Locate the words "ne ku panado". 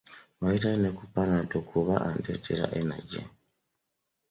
0.79-1.57